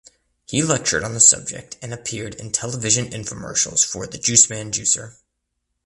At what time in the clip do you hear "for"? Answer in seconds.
3.85-4.07